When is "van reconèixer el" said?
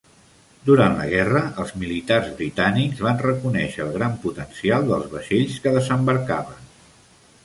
3.07-3.93